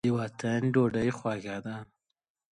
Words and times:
د 0.05 0.07
وطن 0.19 0.61
ډوډۍ 0.73 1.09
خوږه 1.17 1.57
ده. 1.65 1.77